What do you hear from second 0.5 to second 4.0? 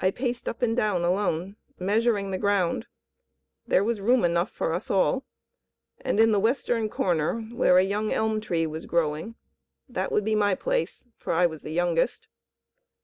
and down alone, measuring the ground; there was